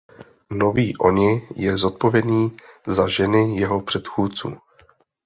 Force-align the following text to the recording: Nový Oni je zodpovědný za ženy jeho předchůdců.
Nový 0.51 0.97
Oni 0.97 1.47
je 1.55 1.77
zodpovědný 1.77 2.57
za 2.87 3.07
ženy 3.09 3.55
jeho 3.59 3.81
předchůdců. 3.81 4.57